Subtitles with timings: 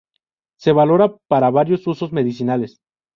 [0.59, 2.79] Se valora para varios usos medicinales.